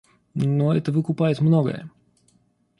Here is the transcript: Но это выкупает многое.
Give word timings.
Но 0.33 0.73
это 0.75 0.91
выкупает 0.91 1.41
многое. 1.41 1.91